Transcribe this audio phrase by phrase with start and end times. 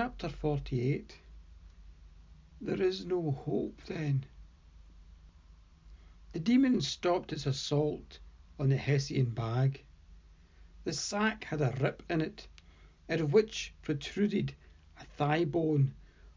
[0.00, 1.18] Chapter 48
[2.60, 4.26] There is no hope then.
[6.32, 8.20] The demon stopped its assault
[8.60, 9.82] on the Hessian bag.
[10.84, 12.46] The sack had a rip in it,
[13.10, 14.54] out of which protruded
[15.00, 15.94] a thigh bone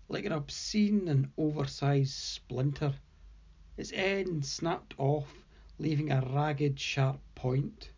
[0.09, 2.95] like an obscene and oversized splinter.
[3.78, 5.45] Its end snapped off,
[5.78, 7.92] leaving a ragged, sharp point.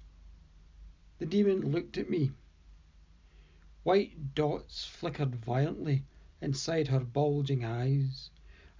[1.19, 2.33] The demon looked at me.
[3.83, 6.03] White dots flickered violently
[6.41, 8.29] inside her bulging eyes,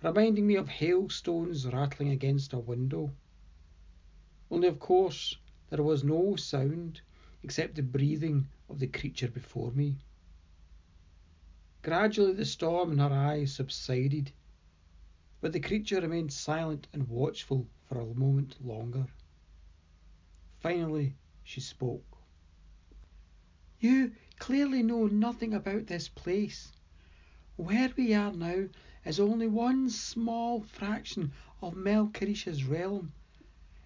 [0.01, 3.11] reminding me of hailstones rattling against a window.
[4.49, 5.37] Only, of course,
[5.69, 7.01] there was no sound
[7.43, 9.97] except the breathing of the creature before me.
[11.81, 14.31] Gradually, the storm in her eyes subsided,
[15.41, 19.05] but the creature remained silent and watchful for a moment longer.
[20.61, 22.05] Finally, she spoke.
[23.81, 26.73] You clearly know nothing about this place.
[27.55, 28.67] Where we are now
[29.05, 33.13] is only one small fraction of Melchirisha's realm.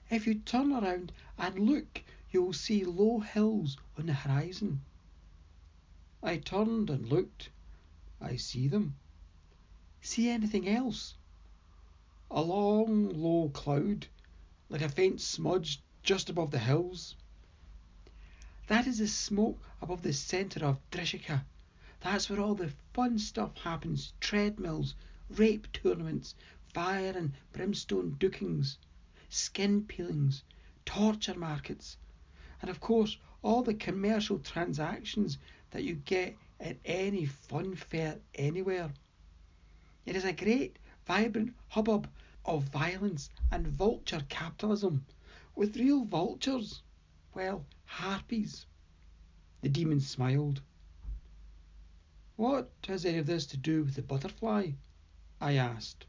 [0.10, 2.02] If you turn around and look,
[2.32, 4.82] you will see low hills on the horizon.
[6.24, 7.52] I turned and looked.
[8.20, 8.96] I see them.
[10.02, 11.14] See anything else?
[12.32, 14.08] A long, low cloud,
[14.70, 17.16] like a faint smudge just above the hills.
[18.68, 21.46] That is the smoke above the centre of Drishika.
[22.02, 24.94] That's where all the fun stuff happens treadmills,
[25.30, 26.36] rape tournaments,
[26.74, 28.76] fire and brimstone dukings,
[29.30, 30.44] skin peelings,
[30.84, 31.96] torture markets,
[32.62, 35.38] and of course all the commercial transactions
[35.72, 38.92] that you get at any fun fair anywhere.
[40.06, 42.10] It is a great, vibrant hubbub
[42.44, 45.06] of violence and vulture capitalism,
[45.56, 46.82] with real vultures
[47.38, 48.66] well, harpies.
[49.62, 50.60] The demon smiled.
[52.36, 54.72] What has any of this to do with the butterfly?
[55.40, 56.08] I asked.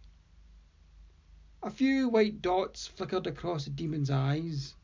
[1.62, 4.74] A few white dots flickered across the demon's eyes.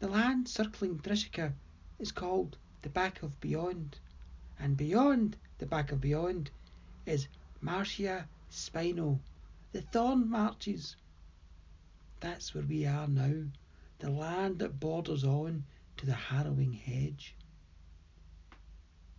[0.00, 1.54] The land circling Drishika
[1.98, 3.98] is called the Back of Beyond,
[4.58, 6.50] and beyond the Back of Beyond
[7.06, 7.26] is
[7.62, 9.18] Marcia Spino,
[9.72, 10.94] the Thorn Marches.
[12.20, 13.44] That's where we are now
[14.02, 15.64] the land that borders on
[15.96, 17.36] to the harrowing hedge.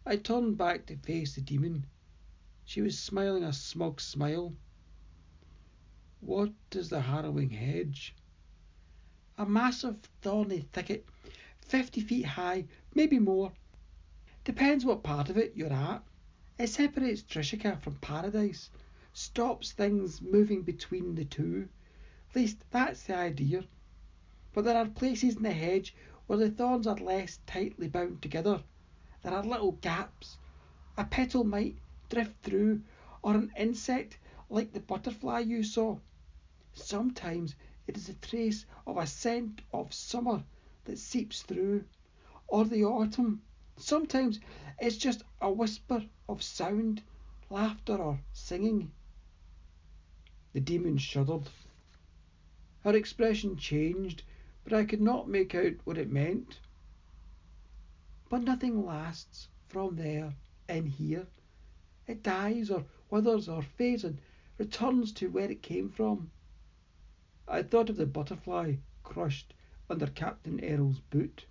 [0.06, 1.86] I turned back to face the demon.
[2.66, 4.54] She was smiling a smug smile.
[6.20, 8.14] What is the harrowing hedge?
[9.38, 11.08] A massive thorny thicket,
[11.62, 13.54] fifty feet high, maybe more.
[14.44, 16.04] Depends what part of it you're at.
[16.60, 18.70] It separates Drishika from paradise,
[19.14, 21.70] stops things moving between the two.
[22.32, 23.64] At least that's the idea
[24.54, 25.96] but there are places in the hedge
[26.28, 28.62] where the thorns are less tightly bound together.
[29.24, 30.38] There are little gaps.
[30.96, 31.76] A petal might
[32.10, 32.84] drift through,
[33.24, 34.20] or an insect
[34.50, 35.98] like the butterfly you saw.
[36.74, 37.56] Sometimes
[37.88, 40.44] it is a trace of a scent of summer
[40.86, 41.84] that seeps through,
[42.48, 43.42] or the autumn.
[43.78, 44.40] Sometimes
[44.80, 47.02] it's just a whisper of sound,
[47.50, 48.92] laughter, or singing.
[50.54, 51.50] The demon shuddered.
[52.82, 54.24] Her expression changed
[54.64, 56.60] but I could not make out what it meant.
[58.30, 60.34] But nothing lasts from there
[60.70, 61.28] in here.
[62.08, 64.20] It dies or withers or fades and
[64.58, 66.32] returns to where it came from.
[67.48, 69.54] I thought of the butterfly crushed
[69.90, 71.46] under Captain Errol's boot.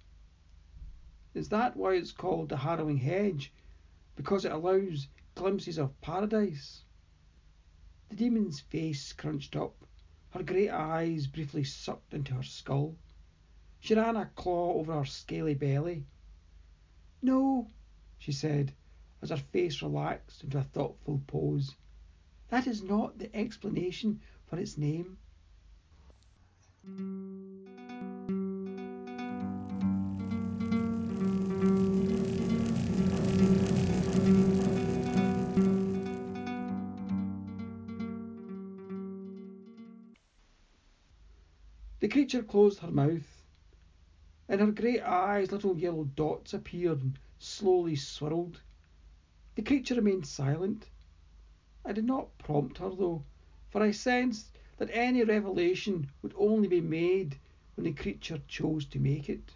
[1.35, 3.53] Is that why it's called the harrowing hedge?
[4.17, 6.85] Because it allows glimpses of paradise?
[8.09, 9.75] The demon's face scrunched up
[10.33, 12.97] her great eyes briefly sucked into her skull.
[13.81, 16.05] She ran a claw over her scaly belly.
[17.21, 17.69] No,
[18.19, 18.73] she said,
[19.21, 21.75] as her face relaxed into a thoughtful pose.
[22.49, 25.19] That is not the explanation for its name.
[42.09, 43.43] Creature closed her mouth.
[44.49, 48.61] In her great eyes little yellow dots appeared and slowly swirled.
[49.55, 50.91] The creature remained silent.
[51.85, 53.25] I did not prompt her, though,
[53.71, 57.39] for I sensed that any revelation would only be made
[57.75, 59.55] when the creature chose to make it.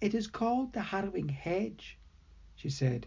[0.00, 1.96] It is called the harrowing hedge,
[2.56, 3.06] she said,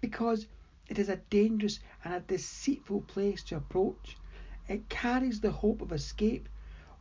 [0.00, 0.46] because
[0.88, 4.16] it is a dangerous and a deceitful place to approach.
[4.68, 6.48] It carries the hope of escape,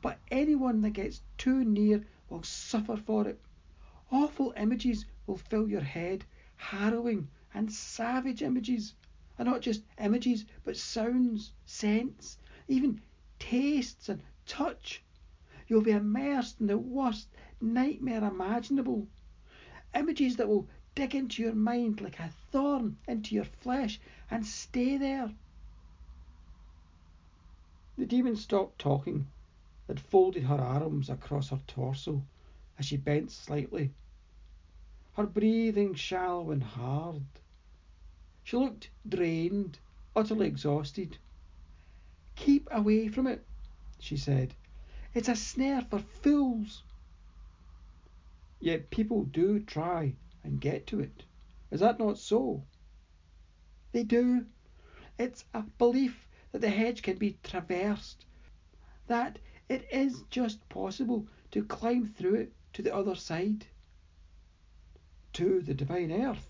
[0.01, 3.39] but anyone that gets too near will suffer for it.
[4.11, 6.25] Awful images will fill your head,
[6.55, 8.95] harrowing and savage images,
[9.37, 12.37] and not just images, but sounds, scents,
[12.67, 12.99] even
[13.37, 15.03] tastes and touch.
[15.67, 17.27] You'll be immersed in the worst
[17.61, 19.07] nightmare imaginable.
[19.93, 23.99] Images that will dig into your mind like a thorn into your flesh
[24.29, 25.31] and stay there.
[27.97, 29.27] The demon stopped talking
[29.87, 32.25] and folded her arms across her torso
[32.79, 33.91] as she bent slightly,
[35.13, 37.25] her breathing shallow and hard.
[38.43, 39.79] She looked drained,
[40.15, 41.17] utterly exhausted.
[42.35, 43.45] Keep away from it,
[43.99, 44.55] she said.
[45.13, 46.83] It's a snare for fools.
[48.61, 51.23] Yet people do try and get to it.
[51.69, 52.63] Is that not so?
[53.91, 54.45] They do.
[55.19, 58.25] It's a belief that the hedge can be traversed,
[59.07, 59.39] that
[59.69, 63.65] it is just possible to climb through it to the other side,
[65.33, 66.49] to the divine earth.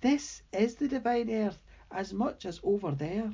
[0.00, 3.32] This is the divine earth as much as over there.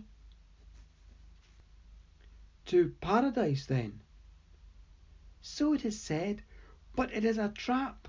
[2.66, 4.00] To paradise, then.
[5.40, 6.42] So it is said,
[6.94, 8.06] but it is a trap.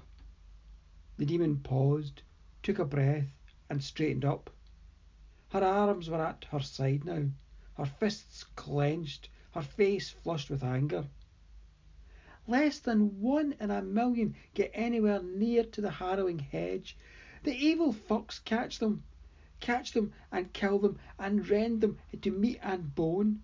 [1.18, 2.22] The demon paused,
[2.62, 3.34] took a breath,
[3.70, 4.52] and straightened up.
[5.54, 7.28] Her arms were at her side now,
[7.78, 11.06] her fists clenched, her face flushed with anger.
[12.48, 16.98] Less than one in a million get anywhere near to the harrowing hedge.
[17.44, 19.04] The evil fucks catch them,
[19.60, 23.44] catch them and kill them and rend them into meat and bone.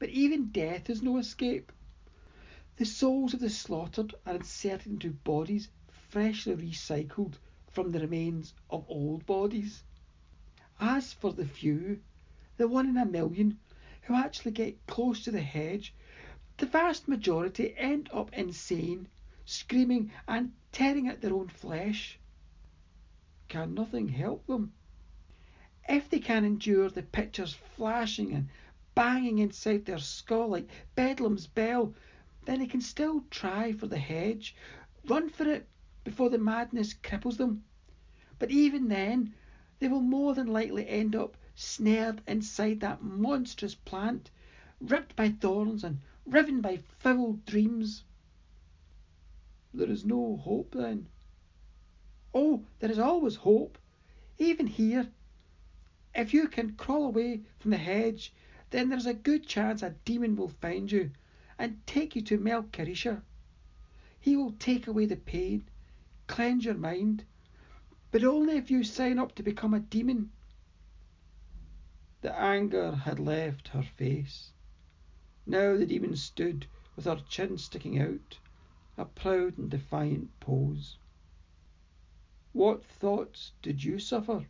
[0.00, 1.70] But even death is no escape.
[2.78, 5.68] The souls of the slaughtered are inserted into bodies
[6.08, 7.34] freshly recycled
[7.70, 9.84] from the remains of old bodies.
[10.80, 12.00] As for the few,
[12.56, 13.58] the one in a million,
[14.02, 15.92] who actually get close to the hedge,
[16.58, 19.08] the vast majority end up insane,
[19.44, 22.20] screaming and tearing at their own flesh.
[23.48, 24.72] Can nothing help them?
[25.88, 28.48] If they can endure the pictures flashing and
[28.94, 31.92] banging inside their skull like Bedlam's bell,
[32.44, 34.54] then they can still try for the hedge,
[35.06, 35.66] run for it
[36.04, 37.64] before the madness cripples them.
[38.38, 39.34] But even then,
[39.78, 44.30] they will more than likely end up snared inside that monstrous plant,
[44.80, 48.04] ripped by thorns and riven by foul dreams.
[49.72, 51.06] There is no hope then.
[52.34, 53.78] Oh, there is always hope,
[54.38, 55.10] even here.
[56.14, 58.32] If you can crawl away from the hedge
[58.70, 61.10] then there's a good chance a demon will find you
[61.58, 63.22] and take you to Melchirisha.
[64.20, 65.64] He will take away the pain,
[66.26, 67.24] cleanse your mind,
[68.10, 70.30] but only if you sign up to become a demon.
[72.22, 74.52] The anger had left her face.
[75.46, 78.38] Now the demon stood with her chin sticking out,
[78.96, 80.96] a proud and defiant pose.
[82.52, 84.46] What thoughts did you suffer?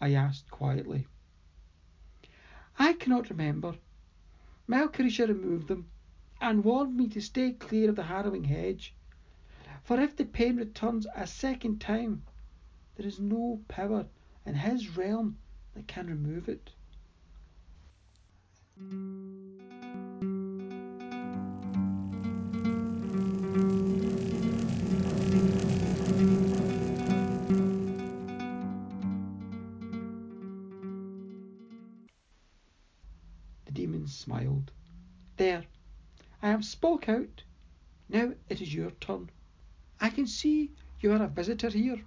[0.00, 1.06] I asked quietly.
[2.78, 3.74] I cannot remember.
[4.68, 5.90] Melchirisha removed them,
[6.40, 8.94] and warned me to stay clear of the harrowing hedge,
[9.82, 12.22] for if the pain returns a second time,
[12.96, 14.06] there is no power
[14.46, 15.36] in his realm
[15.74, 16.70] that can remove it.
[33.64, 34.70] The demon smiled.
[35.36, 35.64] There,
[36.42, 37.42] I have spoke out.
[38.08, 39.30] Now it is your turn.
[40.00, 40.70] I can see
[41.00, 42.04] you are a visitor here.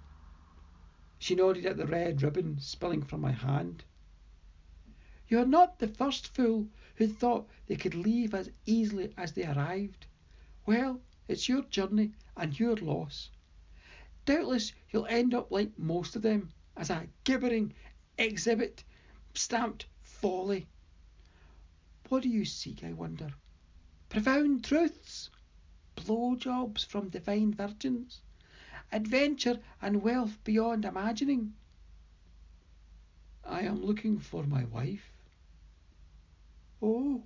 [1.20, 3.84] She nodded at the red ribbon spilling from my hand.
[5.26, 9.44] You are not the first fool who thought they could leave as easily as they
[9.44, 10.06] arrived.
[10.64, 13.30] Well, it's your journey and your loss.
[14.24, 17.74] Doubtless you'll end up like most of them, as a gibbering
[18.16, 18.84] exhibit
[19.34, 20.68] stamped folly.
[22.08, 23.34] What do you seek, I wonder?
[24.08, 25.30] Profound truths?
[25.96, 28.22] Blowjobs from divine virgins?
[28.90, 31.54] Adventure and wealth beyond imagining?
[33.44, 35.12] I am looking for my wife.
[36.80, 37.22] Oh,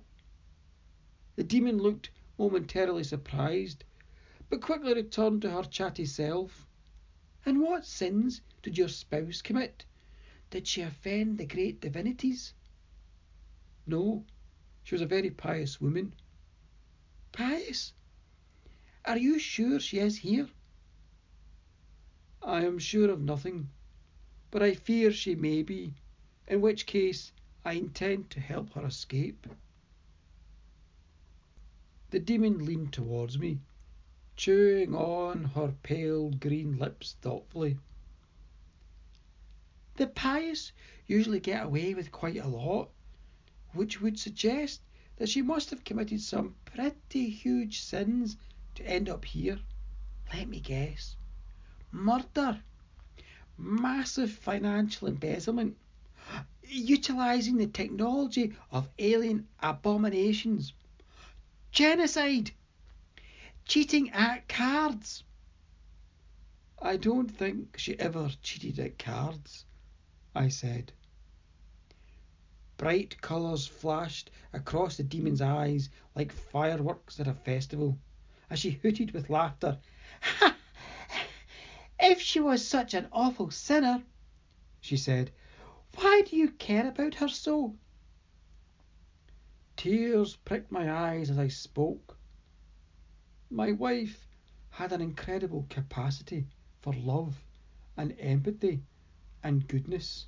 [1.35, 3.83] The demon looked momentarily surprised,
[4.49, 6.67] but quickly returned to her chatty self.
[7.45, 9.85] And what sins did your spouse commit?
[10.49, 12.53] Did she offend the great divinities?
[13.87, 14.25] No,
[14.83, 16.13] she was a very pious woman.
[17.31, 17.93] Pious?
[19.05, 20.49] Are you sure she is here?
[22.45, 23.69] I am sure of nothing,
[24.51, 25.93] but I fear she may be,
[26.45, 27.31] in which case
[27.63, 29.47] I intend to help her escape.
[32.09, 33.61] The demon leaned towards me,
[34.35, 37.77] chewing on her pale green lips thoughtfully.
[39.95, 40.73] The pious
[41.07, 42.89] usually get away with quite a lot,
[43.71, 44.81] which would suggest
[45.15, 48.35] that she must have committed some pretty huge sins
[48.75, 49.59] to end up here.
[50.33, 51.15] Let me guess.
[51.95, 52.59] Murder,
[53.55, 55.77] massive financial embezzlement,
[56.63, 60.73] utilising the technology of alien abominations,
[61.71, 62.49] genocide,
[63.65, 65.23] cheating at cards.
[66.81, 69.65] I don't think she ever cheated at cards,
[70.33, 70.91] I said.
[72.77, 77.99] Bright colours flashed across the demon's eyes like fireworks at a festival
[78.49, 79.77] as she hooted with laughter.
[80.21, 80.57] Ha!
[82.05, 84.03] If she was such an awful sinner,
[84.81, 85.31] she said,
[85.95, 87.77] why do you care about her so?
[89.77, 92.17] Tears pricked my eyes as I spoke.
[93.49, 94.27] My wife
[94.69, 96.45] had an incredible capacity
[96.81, 97.41] for love
[97.95, 98.83] and empathy
[99.41, 100.27] and goodness.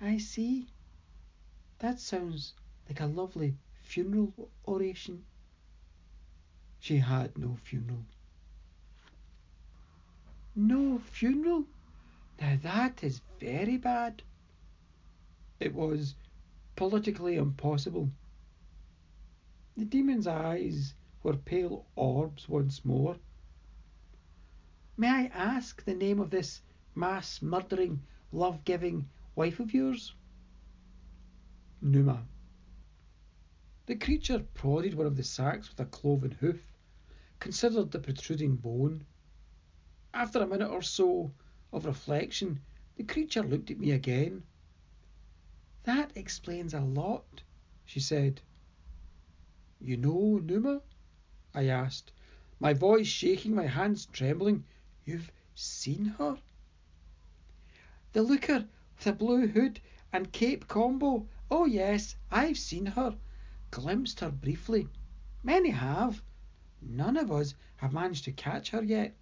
[0.00, 0.68] I see.
[1.80, 2.54] That sounds
[2.88, 5.24] like a lovely funeral oration.
[6.78, 8.04] She had no funeral.
[10.56, 11.64] No funeral?
[12.40, 14.22] Now that is very bad.
[15.58, 16.14] It was
[16.76, 18.10] politically impossible.
[19.76, 23.16] The demon's eyes were pale orbs once more.
[24.96, 26.62] May I ask the name of this
[26.94, 30.14] mass murdering, love giving wife of yours?
[31.82, 32.24] Numa.
[33.86, 36.62] The creature prodded one of the sacks with a cloven hoof,
[37.40, 39.04] considered the protruding bone.
[40.16, 41.32] After a minute or so
[41.72, 42.60] of reflection,
[42.94, 44.44] the creature looked at me again.
[45.82, 47.42] That explains a lot,
[47.84, 48.40] she said.
[49.80, 50.82] You know Numa?
[51.52, 52.12] I asked,
[52.60, 54.64] my voice shaking, my hands trembling.
[55.04, 56.38] You've seen her?
[58.12, 59.80] The looker with a blue hood
[60.12, 61.26] and cape combo.
[61.50, 63.16] Oh, yes, I've seen her,
[63.72, 64.88] glimpsed her briefly.
[65.42, 66.22] Many have.
[66.80, 69.16] None of us have managed to catch her yet.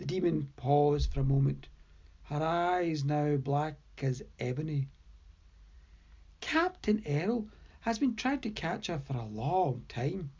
[0.00, 1.68] The demon paused for a moment,
[2.22, 4.88] her eyes now black as ebony.
[6.40, 7.50] Captain Errol
[7.82, 10.30] has been trying to catch her for a long time.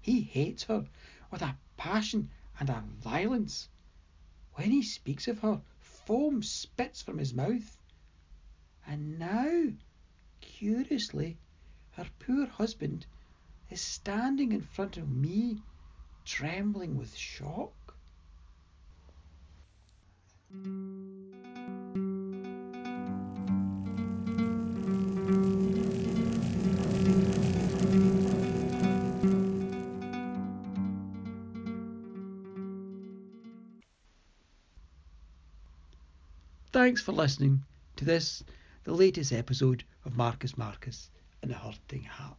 [0.00, 0.86] He hates her
[1.30, 3.68] with a passion and a violence.
[4.54, 7.76] When he speaks of her, foam spits from his mouth.
[8.86, 9.66] And now,
[10.40, 11.36] curiously,
[11.90, 13.04] her poor husband
[13.68, 15.60] is standing in front of me,
[16.24, 17.74] trembling with shock.
[36.74, 37.62] Thanks for listening
[37.94, 38.42] to this,
[38.82, 41.08] the latest episode of Marcus Marcus
[41.40, 42.36] and the Hurting Heart.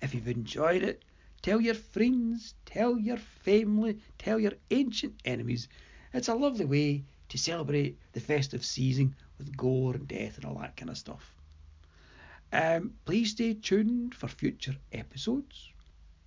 [0.00, 1.04] If you've enjoyed it,
[1.42, 5.68] tell your friends, tell your family, tell your ancient enemies.
[6.14, 10.58] It's a lovely way to celebrate the festive season with gore and death and all
[10.58, 11.34] that kind of stuff.
[12.52, 15.70] Um, please stay tuned for future episodes.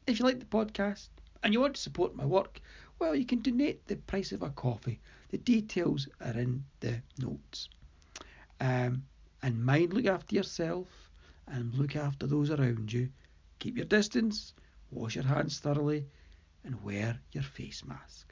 [0.05, 1.09] If you like the podcast
[1.43, 2.61] and you want to support my work,
[2.99, 4.99] well, you can donate the price of a coffee.
[5.29, 7.69] The details are in the notes.
[8.59, 9.03] Um,
[9.41, 10.87] and mind look after yourself
[11.47, 13.09] and look after those around you.
[13.59, 14.53] Keep your distance,
[14.91, 16.05] wash your hands thoroughly,
[16.63, 18.28] and wear your face mask.